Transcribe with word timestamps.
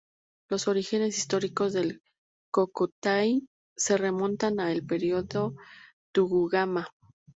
Los 0.49 0.67
orígenes 0.67 1.15
históricos 1.19 1.73
del 1.73 2.01
"Kokutai" 2.51 3.45
se 3.77 3.97
remontan 3.97 4.59
a 4.59 4.71
el 4.71 4.83
Período 4.83 5.53
Tokugawa. 6.11 6.87